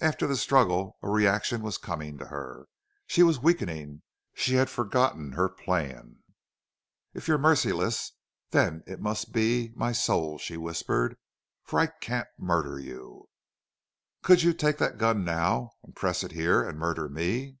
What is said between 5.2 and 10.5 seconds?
her plan. "If you're merciless then it must be my soul,"